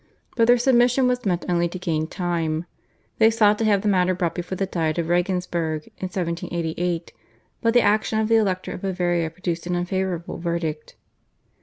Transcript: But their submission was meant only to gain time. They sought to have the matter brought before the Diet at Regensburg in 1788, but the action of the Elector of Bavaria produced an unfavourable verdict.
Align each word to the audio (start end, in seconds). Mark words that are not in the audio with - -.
But 0.35 0.47
their 0.47 0.57
submission 0.57 1.05
was 1.07 1.27
meant 1.27 1.45
only 1.47 1.69
to 1.69 1.77
gain 1.77 2.07
time. 2.07 2.65
They 3.19 3.29
sought 3.29 3.59
to 3.59 3.65
have 3.65 3.83
the 3.83 3.87
matter 3.87 4.15
brought 4.15 4.33
before 4.33 4.55
the 4.55 4.65
Diet 4.65 4.97
at 4.97 5.05
Regensburg 5.05 5.85
in 5.99 6.05
1788, 6.07 7.13
but 7.61 7.75
the 7.75 7.81
action 7.81 8.17
of 8.17 8.27
the 8.27 8.37
Elector 8.37 8.71
of 8.71 8.81
Bavaria 8.81 9.29
produced 9.29 9.67
an 9.67 9.75
unfavourable 9.75 10.39
verdict. 10.39 10.95